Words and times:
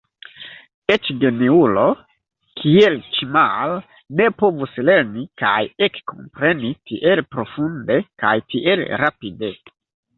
Eĉ 0.93 1.09
geniulo, 1.23 1.83
kiel 2.63 2.97
Ĉimal, 3.19 3.75
ne 4.23 4.29
povus 4.41 4.75
lerni 4.91 5.29
kaj 5.45 5.55
ekkompreni 5.91 6.77
tiel 6.91 7.27
profunde 7.37 8.03
kaj 8.25 8.37
tiel 8.53 8.87
rapide. 9.07 9.57